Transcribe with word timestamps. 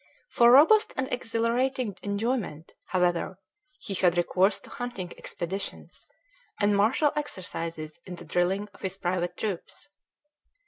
For 0.31 0.49
robust 0.51 0.93
and 0.97 1.07
exhilarating 1.13 1.95
enjoyment, 2.01 2.71
however, 2.85 3.37
he 3.77 3.93
had 3.93 4.17
recourse 4.17 4.59
to 4.61 4.71
hunting 4.71 5.13
expeditions, 5.15 6.07
and 6.59 6.75
martial 6.75 7.11
exercises 7.15 7.99
in 8.07 8.15
the 8.15 8.25
drilling 8.25 8.67
of 8.73 8.81
his 8.81 8.97
private 8.97 9.37
troops. 9.37 9.89